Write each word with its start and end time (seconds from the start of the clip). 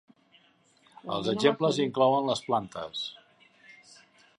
Els 1.17 1.29
exemples 1.35 1.79
inclouen 1.85 2.29
les 2.33 2.45
plantes. 2.49 3.05